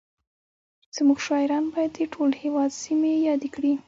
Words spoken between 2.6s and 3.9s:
سیمې یادې کړي